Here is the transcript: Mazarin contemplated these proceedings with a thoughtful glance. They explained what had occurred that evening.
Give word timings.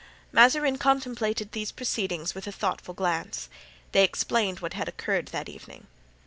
Mazarin 0.31 0.79
contemplated 0.79 1.51
these 1.51 1.71
proceedings 1.71 2.33
with 2.33 2.47
a 2.47 2.51
thoughtful 2.51 2.95
glance. 2.95 3.49
They 3.91 4.03
explained 4.03 4.59
what 4.59 4.73
had 4.73 4.87
occurred 4.89 5.27
that 5.27 5.47
evening. 5.47 5.85